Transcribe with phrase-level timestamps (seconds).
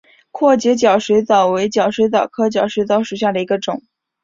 [0.31, 3.83] 阔节角水蚤为角水蚤科角水蚤属下的一个种。